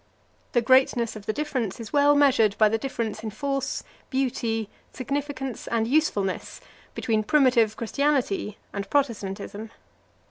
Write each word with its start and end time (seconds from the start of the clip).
The 0.53 0.63
greatness 0.63 1.15
of 1.15 1.27
the 1.27 1.31
difference 1.33 1.79
is 1.79 1.93
well 1.93 2.15
measured 2.15 2.57
by 2.57 2.69
the 2.69 2.79
difference 2.79 3.21
in 3.21 3.29
force, 3.29 3.83
beauty, 4.09 4.67
significance 4.91 5.67
and 5.67 5.87
usefulness, 5.87 6.59
between 6.95 7.21
primitive 7.21 7.77
Christianity 7.77 8.57
and 8.73 8.89
Protestantism. 8.89 9.69